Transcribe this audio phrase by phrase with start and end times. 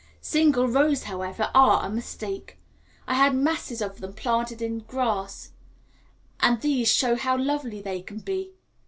[0.19, 2.57] Single rows, however, are a mistake;
[3.07, 5.51] I had masses of them planted in the grass,
[6.39, 8.53] and these show how lovely they can be.